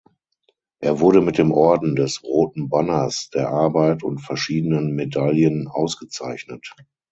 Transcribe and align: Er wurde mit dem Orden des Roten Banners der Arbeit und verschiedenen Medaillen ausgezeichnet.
Er 0.79 0.99
wurde 0.99 1.21
mit 1.21 1.37
dem 1.37 1.51
Orden 1.51 1.95
des 1.95 2.23
Roten 2.23 2.69
Banners 2.69 3.29
der 3.35 3.49
Arbeit 3.49 4.01
und 4.01 4.17
verschiedenen 4.17 4.95
Medaillen 4.95 5.67
ausgezeichnet. 5.67 6.73